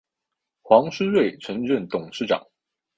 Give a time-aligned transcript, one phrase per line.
[0.63, 2.43] 黄书锐曾任董事长。